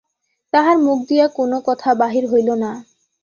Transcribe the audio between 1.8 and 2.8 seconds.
বাহির হইল না।